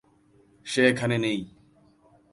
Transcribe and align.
সে 0.65 0.81
এখানে 0.87 1.17
নেই। 1.17 1.39